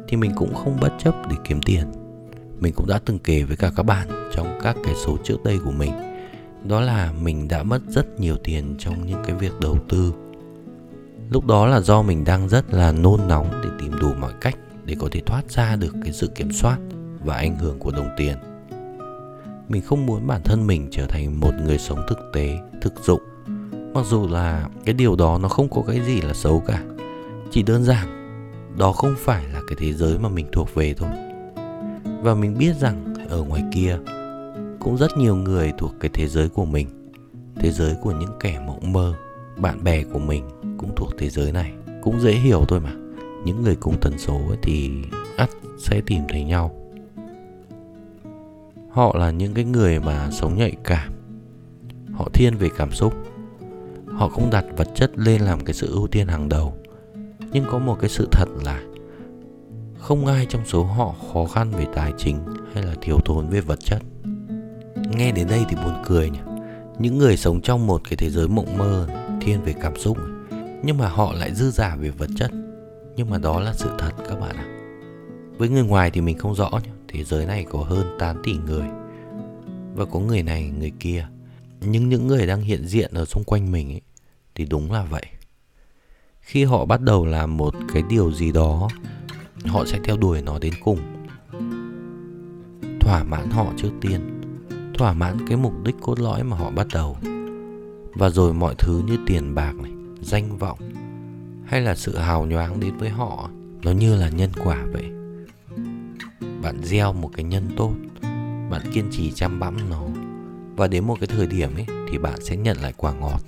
thì 0.10 0.18
mình 0.18 0.32
cũng 0.36 0.56
không 0.56 0.78
bất 0.82 0.92
chấp 1.00 1.14
để 1.30 1.36
kiếm 1.44 1.62
tiền. 1.62 1.92
Mình 2.60 2.74
cũng 2.74 2.88
đã 2.88 3.00
từng 3.06 3.20
kể 3.20 3.44
với 3.44 3.58
cả 3.58 3.72
các 3.76 3.84
bạn 3.84 4.08
trong 4.36 4.60
các 4.64 4.76
cái 4.84 4.96
số 5.06 5.18
trước 5.24 5.44
đây 5.44 5.60
của 5.66 5.72
mình, 5.72 5.92
đó 6.64 6.82
là 6.82 7.12
mình 7.22 7.48
đã 7.48 7.64
mất 7.64 7.82
rất 7.88 8.20
nhiều 8.20 8.36
tiền 8.44 8.76
trong 8.80 9.06
những 9.06 9.24
cái 9.28 9.36
việc 9.36 9.52
đầu 9.62 9.78
tư. 9.90 10.14
Lúc 11.30 11.46
đó 11.46 11.68
là 11.68 11.80
do 11.80 12.02
mình 12.02 12.24
đang 12.24 12.50
rất 12.50 12.74
là 12.74 12.92
nôn 12.92 13.20
nóng 13.28 13.62
để 13.64 13.70
tìm 13.80 13.92
đủ 14.02 14.14
mọi 14.20 14.34
cách 14.42 14.56
để 14.86 14.96
có 15.00 15.08
thể 15.12 15.22
thoát 15.26 15.52
ra 15.52 15.76
được 15.76 15.96
cái 16.04 16.14
sự 16.14 16.28
kiểm 16.28 16.52
soát 16.52 16.78
và 17.24 17.36
ảnh 17.36 17.56
hưởng 17.56 17.80
của 17.80 17.92
đồng 17.92 18.10
tiền. 18.18 18.38
Mình 19.68 19.82
không 19.82 20.06
muốn 20.06 20.28
bản 20.28 20.42
thân 20.44 20.68
mình 20.68 20.88
trở 20.92 21.06
thành 21.06 21.40
một 21.40 21.52
người 21.66 21.78
sống 21.78 22.00
thực 22.08 22.20
tế, 22.34 22.58
thực 22.82 22.94
dụng. 23.04 23.22
Mặc 23.94 24.06
dù 24.10 24.28
là 24.28 24.70
cái 24.86 24.94
điều 24.94 25.16
đó 25.16 25.40
nó 25.42 25.50
không 25.50 25.70
có 25.70 25.84
cái 25.88 26.02
gì 26.06 26.22
là 26.22 26.34
xấu 26.34 26.64
cả, 26.68 26.84
chỉ 27.52 27.64
đơn 27.64 27.84
giản 27.84 28.19
đó 28.78 28.92
không 28.92 29.16
phải 29.18 29.44
là 29.54 29.62
cái 29.68 29.78
thế 29.80 29.94
giới 29.94 30.20
mà 30.20 30.30
mình 30.30 30.48
thuộc 30.52 30.76
về 30.76 30.94
thôi. 30.94 31.10
Và 32.22 32.36
mình 32.36 32.58
biết 32.58 32.76
rằng 32.80 33.14
ở 33.30 33.44
ngoài 33.44 33.64
kia 33.74 33.98
cũng 34.80 34.98
rất 34.98 35.18
nhiều 35.18 35.36
người 35.36 35.74
thuộc 35.78 35.92
cái 36.00 36.12
thế 36.14 36.28
giới 36.28 36.50
của 36.50 36.66
mình, 36.66 37.12
thế 37.56 37.72
giới 37.72 37.96
của 38.02 38.12
những 38.12 38.32
kẻ 38.40 38.64
mộng 38.68 38.94
mơ, 38.94 39.14
bạn 39.58 39.84
bè 39.84 40.04
của 40.04 40.20
mình 40.20 40.50
cũng 40.78 40.96
thuộc 40.96 41.10
thế 41.18 41.30
giới 41.30 41.52
này. 41.52 41.74
Cũng 42.02 42.20
dễ 42.20 42.32
hiểu 42.32 42.66
thôi 42.68 42.80
mà. 42.80 42.92
Những 43.46 43.64
người 43.64 43.76
cùng 43.76 43.96
tần 44.02 44.18
số 44.18 44.34
ấy 44.34 44.58
thì 44.62 44.92
ắt 45.38 45.50
sẽ 45.78 46.02
tìm 46.06 46.22
thấy 46.30 46.44
nhau. 46.44 46.76
Họ 48.90 49.16
là 49.18 49.32
những 49.32 49.54
cái 49.54 49.66
người 49.66 50.00
mà 50.00 50.30
sống 50.32 50.58
nhạy 50.58 50.76
cảm. 50.84 51.14
Họ 52.14 52.30
thiên 52.34 52.56
về 52.56 52.70
cảm 52.78 52.92
xúc. 52.92 53.14
Họ 54.06 54.30
không 54.30 54.50
đặt 54.50 54.66
vật 54.78 54.88
chất 54.96 55.12
lên 55.16 55.42
làm 55.42 55.66
cái 55.66 55.74
sự 55.74 55.94
ưu 55.94 56.08
tiên 56.08 56.28
hàng 56.28 56.50
đầu 56.50 56.74
nhưng 57.52 57.66
có 57.72 57.80
một 57.80 57.98
cái 58.00 58.10
sự 58.10 58.28
thật 58.32 58.46
là 58.66 58.84
không 60.00 60.26
ai 60.26 60.46
trong 60.50 60.66
số 60.66 60.84
họ 60.84 61.16
khó 61.34 61.46
khăn 61.46 61.72
về 61.72 61.86
tài 61.96 62.14
chính 62.18 62.40
hay 62.74 62.84
là 62.84 62.96
thiếu 63.02 63.18
thốn 63.26 63.50
về 63.50 63.62
vật 63.62 63.80
chất. 63.80 64.02
Nghe 65.18 65.32
đến 65.32 65.48
đây 65.48 65.66
thì 65.70 65.76
buồn 65.76 66.04
cười 66.06 66.30
nhỉ. 66.30 66.40
Những 67.00 67.18
người 67.18 67.38
sống 67.38 67.62
trong 67.62 67.88
một 67.88 68.02
cái 68.04 68.18
thế 68.18 68.30
giới 68.30 68.48
mộng 68.48 68.78
mơ 68.78 69.08
thiên 69.42 69.62
về 69.62 69.74
cảm 69.82 69.98
xúc 69.98 70.18
nhưng 70.84 70.98
mà 70.98 71.10
họ 71.10 71.34
lại 71.34 71.56
dư 71.56 71.72
giả 71.72 71.96
về 71.96 72.10
vật 72.10 72.30
chất. 72.36 72.52
Nhưng 73.16 73.30
mà 73.30 73.38
đó 73.38 73.60
là 73.60 73.74
sự 73.74 73.90
thật 74.00 74.12
các 74.30 74.40
bạn 74.40 74.56
ạ. 74.56 74.66
Với 75.58 75.70
người 75.70 75.84
ngoài 75.84 76.12
thì 76.12 76.22
mình 76.22 76.38
không 76.38 76.56
rõ 76.56 76.70
nhé 76.84 76.90
thế 77.08 77.24
giới 77.24 77.46
này 77.46 77.66
có 77.70 77.80
hơn 77.80 78.16
8 78.20 78.42
tỷ 78.44 78.54
người 78.54 78.88
và 79.96 80.06
có 80.06 80.20
người 80.20 80.44
này 80.44 80.72
người 80.80 80.92
kia. 81.00 81.28
Nhưng 81.82 82.10
những 82.10 82.28
người 82.28 82.48
đang 82.48 82.62
hiện 82.62 82.88
diện 82.88 83.14
ở 83.14 83.26
xung 83.26 83.44
quanh 83.44 83.72
mình 83.72 83.92
ấy, 83.92 84.02
thì 84.56 84.66
đúng 84.66 84.92
là 84.92 85.04
vậy 85.04 85.26
khi 86.50 86.64
họ 86.64 86.86
bắt 86.86 87.02
đầu 87.02 87.26
làm 87.26 87.58
một 87.58 87.74
cái 87.94 88.04
điều 88.10 88.32
gì 88.32 88.52
đó, 88.52 88.90
họ 89.66 89.86
sẽ 89.86 90.00
theo 90.04 90.18
đuổi 90.18 90.42
nó 90.42 90.60
đến 90.60 90.74
cùng. 90.84 91.00
Thỏa 93.00 93.24
mãn 93.24 93.50
họ 93.50 93.66
trước 93.78 93.92
tiên, 94.02 94.42
thỏa 94.94 95.14
mãn 95.14 95.48
cái 95.48 95.58
mục 95.58 95.74
đích 95.84 95.96
cốt 96.02 96.20
lõi 96.20 96.44
mà 96.44 96.58
họ 96.58 96.72
bắt 96.72 96.88
đầu. 96.94 97.18
Và 98.14 98.30
rồi 98.30 98.54
mọi 98.54 98.76
thứ 98.78 99.02
như 99.08 99.18
tiền 99.26 99.56
bạc 99.56 99.74
này, 99.76 99.92
danh 100.22 100.58
vọng, 100.58 100.80
hay 101.66 101.82
là 101.82 101.96
sự 101.96 102.18
hào 102.18 102.46
nhoáng 102.46 102.80
đến 102.80 102.98
với 102.98 103.10
họ, 103.10 103.50
nó 103.84 103.92
như 103.92 104.16
là 104.16 104.30
nhân 104.30 104.52
quả 104.64 104.86
vậy. 104.94 105.10
Bạn 106.62 106.84
gieo 106.84 107.14
một 107.14 107.30
cái 107.36 107.44
nhân 107.44 107.70
tốt, 107.78 107.94
bạn 108.70 108.82
kiên 108.94 109.08
trì 109.12 109.32
chăm 109.32 109.60
bẵm 109.60 109.90
nó. 109.90 110.04
Và 110.76 110.88
đến 110.88 111.08
một 111.08 111.16
cái 111.20 111.28
thời 111.28 111.48
điểm 111.48 111.76
ấy, 111.76 111.86
thì 112.12 112.18
bạn 112.18 112.40
sẽ 112.42 112.58
nhận 112.58 112.78
lại 112.78 112.94
quả 112.98 113.14
ngọt. 113.14 113.42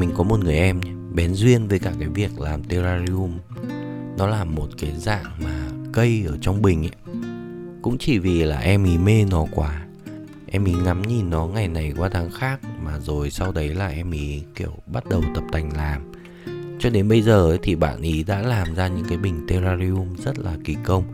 Mình 0.00 0.10
có 0.16 0.22
một 0.22 0.40
người 0.40 0.54
em 0.54 0.80
nhé, 0.80 0.90
bén 1.14 1.34
duyên 1.34 1.68
với 1.68 1.78
cả 1.78 1.92
cái 1.98 2.08
việc 2.08 2.40
làm 2.40 2.64
terrarium. 2.64 3.38
Nó 4.18 4.26
là 4.26 4.44
một 4.44 4.68
cái 4.78 4.92
dạng 4.96 5.24
mà 5.44 5.68
cây 5.92 6.24
ở 6.28 6.36
trong 6.40 6.62
bình 6.62 6.82
ấy. 6.82 7.14
Cũng 7.82 7.98
chỉ 7.98 8.18
vì 8.18 8.44
là 8.44 8.58
em 8.58 8.84
ý 8.84 8.98
mê 8.98 9.24
nó 9.30 9.46
quá 9.54 9.86
em 10.46 10.64
ý 10.64 10.72
ngắm 10.72 11.02
nhìn 11.02 11.30
nó 11.30 11.46
ngày 11.46 11.68
này 11.68 11.92
qua 11.98 12.08
tháng 12.08 12.30
khác 12.30 12.60
mà 12.84 12.98
rồi 13.00 13.30
sau 13.30 13.52
đấy 13.52 13.68
là 13.68 13.88
em 13.88 14.10
ý 14.10 14.42
kiểu 14.54 14.72
bắt 14.86 15.08
đầu 15.08 15.22
tập 15.34 15.44
tành 15.52 15.76
làm. 15.76 16.12
Cho 16.78 16.90
đến 16.90 17.08
bây 17.08 17.22
giờ 17.22 17.50
ấy, 17.50 17.58
thì 17.62 17.74
bạn 17.74 18.00
ý 18.02 18.22
đã 18.22 18.42
làm 18.42 18.74
ra 18.74 18.88
những 18.88 19.04
cái 19.08 19.18
bình 19.18 19.46
terrarium 19.48 20.16
rất 20.16 20.38
là 20.38 20.56
kỳ 20.64 20.76
công 20.84 21.04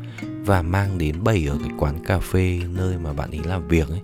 và 0.44 0.62
mang 0.62 0.98
đến 0.98 1.24
bày 1.24 1.46
ở 1.50 1.58
cái 1.58 1.70
quán 1.78 2.04
cà 2.04 2.18
phê 2.18 2.60
nơi 2.74 2.98
mà 2.98 3.12
bạn 3.12 3.30
ý 3.30 3.40
làm 3.44 3.68
việc 3.68 3.88
ấy 3.88 4.00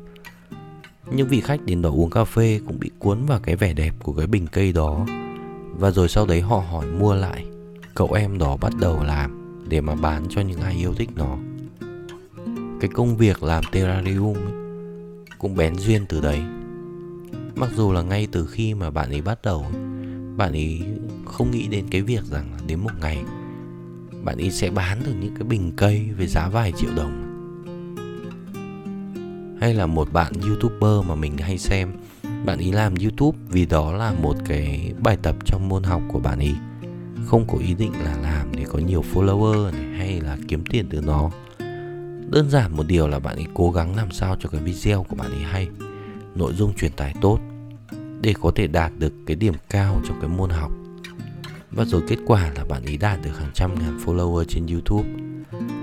những 1.16 1.28
vị 1.28 1.40
khách 1.40 1.64
đến 1.64 1.82
đó 1.82 1.90
uống 1.90 2.10
cà 2.10 2.24
phê 2.24 2.60
cũng 2.66 2.78
bị 2.78 2.90
cuốn 2.98 3.26
vào 3.26 3.40
cái 3.42 3.56
vẻ 3.56 3.72
đẹp 3.72 3.94
của 4.02 4.12
cái 4.12 4.26
bình 4.26 4.46
cây 4.46 4.72
đó. 4.72 5.06
Và 5.78 5.90
rồi 5.90 6.08
sau 6.08 6.26
đấy 6.26 6.40
họ 6.40 6.58
hỏi 6.58 6.86
mua 6.86 7.14
lại. 7.14 7.46
Cậu 7.94 8.12
em 8.12 8.38
đó 8.38 8.56
bắt 8.56 8.72
đầu 8.80 9.04
làm 9.04 9.58
để 9.68 9.80
mà 9.80 9.94
bán 9.94 10.26
cho 10.30 10.40
những 10.40 10.60
ai 10.60 10.74
yêu 10.74 10.94
thích 10.94 11.10
nó. 11.16 11.36
Cái 12.80 12.90
công 12.94 13.16
việc 13.16 13.42
làm 13.42 13.64
terrarium 13.72 14.34
ấy, 14.34 14.52
cũng 15.38 15.56
bén 15.56 15.74
duyên 15.76 16.06
từ 16.08 16.20
đấy. 16.20 16.40
Mặc 17.56 17.70
dù 17.76 17.92
là 17.92 18.02
ngay 18.02 18.28
từ 18.32 18.46
khi 18.46 18.74
mà 18.74 18.90
bạn 18.90 19.10
ấy 19.10 19.22
bắt 19.22 19.38
đầu 19.44 19.66
bạn 20.36 20.52
ấy 20.52 20.82
không 21.24 21.50
nghĩ 21.50 21.68
đến 21.68 21.86
cái 21.90 22.02
việc 22.02 22.24
rằng 22.24 22.50
đến 22.66 22.80
một 22.80 22.90
ngày 23.00 23.22
bạn 24.24 24.38
ấy 24.38 24.50
sẽ 24.50 24.70
bán 24.70 25.00
được 25.04 25.12
những 25.20 25.34
cái 25.34 25.44
bình 25.44 25.72
cây 25.76 26.08
với 26.16 26.26
giá 26.26 26.48
vài 26.48 26.72
triệu 26.76 26.90
đồng 26.96 27.21
hay 29.62 29.74
là 29.74 29.86
một 29.86 30.12
bạn 30.12 30.32
youtuber 30.46 31.06
mà 31.08 31.14
mình 31.14 31.38
hay 31.38 31.58
xem. 31.58 31.92
Bạn 32.44 32.58
ấy 32.58 32.72
làm 32.72 32.94
youtube 32.94 33.38
vì 33.48 33.66
đó 33.66 33.92
là 33.92 34.12
một 34.12 34.36
cái 34.46 34.92
bài 35.02 35.16
tập 35.22 35.36
trong 35.44 35.68
môn 35.68 35.82
học 35.82 36.02
của 36.12 36.18
bạn 36.18 36.38
ấy 36.38 36.54
không 37.26 37.44
có 37.48 37.58
ý 37.58 37.74
định 37.74 37.92
là 38.04 38.16
làm 38.22 38.56
để 38.56 38.64
có 38.68 38.78
nhiều 38.78 39.04
follower 39.12 39.72
này, 39.72 39.98
hay 39.98 40.20
là 40.20 40.36
kiếm 40.48 40.64
tiền 40.70 40.86
từ 40.90 41.00
nó. 41.00 41.30
Đơn 42.30 42.50
giản 42.50 42.76
một 42.76 42.86
điều 42.86 43.08
là 43.08 43.18
bạn 43.18 43.36
ấy 43.36 43.46
cố 43.54 43.70
gắng 43.70 43.96
làm 43.96 44.10
sao 44.10 44.36
cho 44.40 44.48
cái 44.48 44.60
video 44.60 45.02
của 45.02 45.16
bạn 45.16 45.30
ấy 45.30 45.42
hay, 45.42 45.68
nội 46.34 46.52
dung 46.52 46.74
truyền 46.74 46.92
tải 46.92 47.14
tốt, 47.20 47.38
để 48.20 48.34
có 48.40 48.52
thể 48.54 48.66
đạt 48.66 48.92
được 48.98 49.12
cái 49.26 49.36
điểm 49.36 49.54
cao 49.70 50.00
trong 50.08 50.20
cái 50.20 50.30
môn 50.30 50.50
học. 50.50 50.72
Và 51.70 51.84
rồi 51.84 52.02
kết 52.08 52.18
quả 52.26 52.50
là 52.56 52.64
bạn 52.64 52.84
ấy 52.84 52.96
đạt 52.96 53.22
được 53.24 53.38
hàng 53.38 53.50
trăm 53.54 53.74
ngàn 53.74 53.98
follower 54.04 54.44
trên 54.44 54.66
youtube. 54.66 55.08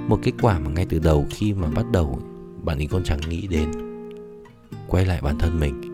Một 0.07 0.19
kết 0.23 0.33
quả 0.41 0.59
mà 0.59 0.69
ngay 0.69 0.85
từ 0.89 0.99
đầu 0.99 1.25
khi 1.29 1.53
mà 1.53 1.67
bắt 1.67 1.85
đầu 1.91 2.19
bạn 2.63 2.77
ấy 2.77 2.87
còn 2.87 3.03
chẳng 3.03 3.19
nghĩ 3.29 3.47
đến. 3.47 3.71
Quay 4.87 5.05
lại 5.05 5.21
bản 5.21 5.37
thân 5.39 5.59
mình 5.59 5.89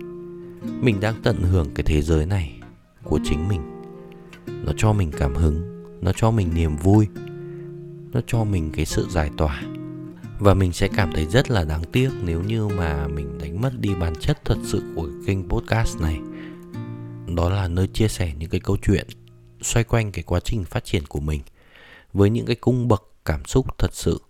mình 0.81 0.99
đang 0.99 1.15
tận 1.23 1.43
hưởng 1.43 1.73
cái 1.75 1.83
thế 1.83 2.01
giới 2.01 2.25
này 2.25 2.59
của 3.03 3.19
chính 3.23 3.47
mình. 3.47 3.61
Nó 4.47 4.71
cho 4.77 4.93
mình 4.93 5.11
cảm 5.17 5.35
hứng, 5.35 5.83
nó 6.01 6.11
cho 6.15 6.31
mình 6.31 6.53
niềm 6.53 6.75
vui, 6.75 7.07
nó 8.11 8.21
cho 8.27 8.43
mình 8.43 8.71
cái 8.75 8.85
sự 8.85 9.07
giải 9.09 9.29
tỏa. 9.37 9.61
Và 10.39 10.53
mình 10.53 10.73
sẽ 10.73 10.87
cảm 10.87 11.11
thấy 11.13 11.25
rất 11.25 11.51
là 11.51 11.63
đáng 11.63 11.83
tiếc 11.91 12.09
nếu 12.23 12.41
như 12.41 12.67
mà 12.67 13.07
mình 13.07 13.37
đánh 13.37 13.61
mất 13.61 13.79
đi 13.79 13.95
bản 13.95 14.13
chất 14.19 14.45
thật 14.45 14.57
sự 14.63 14.83
của 14.95 15.09
kênh 15.25 15.49
podcast 15.49 16.01
này. 16.01 16.19
Đó 17.35 17.49
là 17.49 17.67
nơi 17.67 17.87
chia 17.87 18.07
sẻ 18.07 18.33
những 18.39 18.49
cái 18.49 18.59
câu 18.59 18.77
chuyện 18.81 19.07
xoay 19.61 19.83
quanh 19.83 20.11
cái 20.11 20.23
quá 20.23 20.39
trình 20.39 20.63
phát 20.63 20.85
triển 20.85 21.03
của 21.05 21.19
mình 21.19 21.41
với 22.13 22.29
những 22.29 22.45
cái 22.45 22.55
cung 22.55 22.87
bậc 22.87 23.03
cảm 23.25 23.45
xúc 23.45 23.77
thật 23.77 23.93
sự 23.93 24.21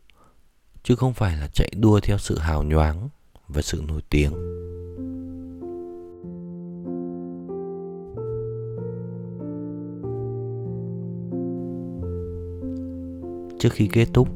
chứ 0.85 0.95
không 0.95 1.13
phải 1.13 1.37
là 1.37 1.47
chạy 1.47 1.71
đua 1.79 1.99
theo 1.99 2.17
sự 2.17 2.37
hào 2.37 2.63
nhoáng 2.63 3.09
và 3.47 3.61
sự 3.61 3.83
nổi 3.87 4.01
tiếng. 4.09 4.31
Trước 13.59 13.69
khi 13.73 13.87
kết 13.87 14.07
thúc, 14.13 14.27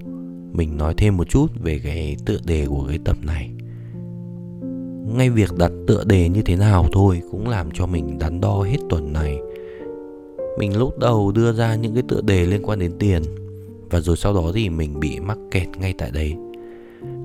mình 0.51 0.77
nói 0.77 0.93
thêm 0.97 1.17
một 1.17 1.29
chút 1.29 1.47
về 1.63 1.79
cái 1.83 2.17
tựa 2.25 2.39
đề 2.45 2.65
của 2.67 2.85
cái 2.87 2.99
tập 3.05 3.17
này. 3.23 3.51
Ngay 5.15 5.29
việc 5.29 5.49
đặt 5.57 5.71
tựa 5.87 6.03
đề 6.03 6.29
như 6.29 6.41
thế 6.41 6.55
nào 6.55 6.85
thôi 6.91 7.21
cũng 7.31 7.49
làm 7.49 7.69
cho 7.73 7.87
mình 7.87 8.19
đắn 8.19 8.41
đo 8.41 8.61
hết 8.61 8.77
tuần 8.89 9.13
này. 9.13 9.37
Mình 10.59 10.77
lúc 10.77 10.99
đầu 10.99 11.31
đưa 11.31 11.53
ra 11.53 11.75
những 11.75 11.93
cái 11.93 12.03
tựa 12.07 12.21
đề 12.21 12.45
liên 12.45 12.61
quan 12.63 12.79
đến 12.79 12.91
tiền 12.99 13.23
và 13.89 13.99
rồi 13.99 14.17
sau 14.17 14.33
đó 14.33 14.51
thì 14.53 14.69
mình 14.69 14.99
bị 14.99 15.19
mắc 15.19 15.37
kẹt 15.51 15.67
ngay 15.77 15.93
tại 15.97 16.11
đấy 16.11 16.35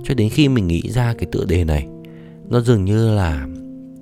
cho 0.04 0.14
đến 0.14 0.28
khi 0.30 0.48
mình 0.48 0.66
nghĩ 0.66 0.82
ra 0.90 1.14
cái 1.18 1.28
tựa 1.32 1.44
đề 1.44 1.64
này 1.64 1.88
nó 2.48 2.60
dường 2.60 2.84
như 2.84 3.14
là 3.14 3.46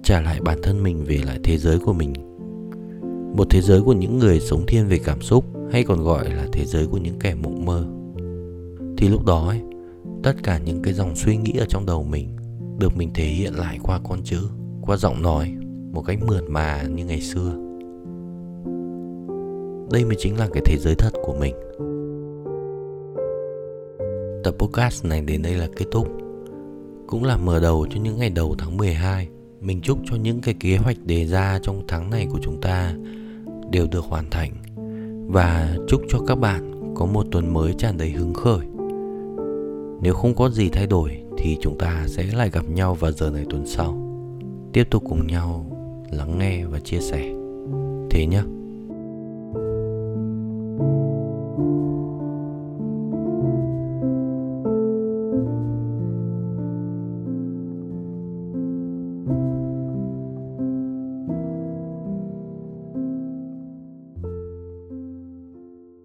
trả 0.03 0.21
lại 0.21 0.41
bản 0.41 0.59
thân 0.63 0.83
mình 0.83 1.05
về 1.05 1.21
lại 1.27 1.39
thế 1.45 1.59
giới 1.59 1.79
của 1.79 1.93
mình. 1.93 2.13
Một 3.37 3.47
thế 3.51 3.61
giới 3.61 3.83
của 3.83 3.93
những 3.93 4.19
người 4.19 4.41
sống 4.41 4.67
thiên 4.67 4.89
về 4.89 4.99
cảm 5.05 5.21
xúc 5.21 5.45
hay 5.73 5.85
còn 5.85 6.03
gọi 6.03 6.31
là 6.31 6.47
thế 6.53 6.65
giới 6.65 6.87
của 6.87 6.99
những 6.99 7.19
kẻ 7.19 7.35
mộng 7.35 7.65
mơ. 7.65 7.85
Thì 8.97 9.09
lúc 9.09 9.25
đó 9.25 9.49
ấy, 9.49 9.61
tất 10.23 10.33
cả 10.43 10.59
những 10.59 10.83
cái 10.83 10.95
dòng 10.95 11.17
suy 11.17 11.37
nghĩ 11.37 11.53
ở 11.59 11.67
trong 11.69 11.87
đầu 11.87 12.05
mình 12.05 12.37
được 12.79 12.97
mình 12.97 13.11
thể 13.15 13.25
hiện 13.25 13.55
lại 13.55 13.79
qua 13.83 14.01
con 14.09 14.23
chữ 14.25 14.49
qua 14.81 14.97
giọng 14.97 15.23
nói 15.23 15.53
một 15.93 16.03
cách 16.03 16.19
mượt 16.27 16.43
mà 16.49 16.83
như 16.83 17.05
ngày 17.05 17.21
xưa. 17.21 17.53
Đây 19.93 20.05
mới 20.05 20.17
chính 20.19 20.37
là 20.39 20.49
cái 20.53 20.63
thế 20.67 20.77
giới 20.79 20.95
thật 20.95 21.11
của 21.25 21.35
mình. 21.41 21.55
Tập 24.45 24.55
podcast 24.59 25.05
này 25.05 25.21
đến 25.21 25.43
đây 25.43 25.55
là 25.55 25.69
kết 25.77 25.87
thúc. 25.91 26.09
Cũng 27.07 27.25
là 27.25 27.37
mở 27.37 27.61
đầu 27.61 27.87
cho 27.91 28.01
những 28.01 28.19
ngày 28.19 28.31
đầu 28.31 28.55
tháng 28.59 28.77
12 28.77 29.29
Mình 29.61 29.81
chúc 29.81 29.99
cho 30.05 30.17
những 30.17 30.41
cái 30.41 30.55
kế 30.61 30.77
hoạch 30.77 30.97
đề 31.05 31.27
ra 31.27 31.59
trong 31.63 31.83
tháng 31.89 32.11
này 32.11 32.27
của 32.31 32.39
chúng 32.43 32.61
ta 32.61 32.95
đều 33.71 33.87
được 33.87 34.05
hoàn 34.05 34.31
thành. 34.31 34.53
Và 35.29 35.77
chúc 35.89 36.03
cho 36.09 36.19
các 36.27 36.35
bạn 36.35 36.95
có 36.97 37.07
một 37.07 37.27
tuần 37.31 37.55
mới 37.55 37.75
tràn 37.79 37.99
đầy 37.99 38.11
hứng 38.11 38.35
khởi. 38.35 38.67
Nếu 40.03 40.15
không 40.15 40.35
có 40.35 40.51
gì 40.51 40.69
thay 40.69 40.87
đổi 40.87 41.23
thì 41.39 41.57
chúng 41.61 41.79
ta 41.79 42.05
sẽ 42.09 42.25
lại 42.35 42.51
gặp 42.51 42.69
nhau 42.69 42.95
vào 42.95 43.13
giờ 43.13 43.31
này 43.31 43.45
tuần 43.51 43.67
sau. 43.67 44.23
Tiếp 44.73 44.85
tục 44.91 45.03
cùng 45.09 45.27
nhau 45.27 45.67
lắng 46.11 46.39
nghe 46.39 46.65
và 46.65 46.81
chia 46.81 47.01
sẻ. 47.01 47.33
Thế 48.11 48.27
nhé 48.27 48.43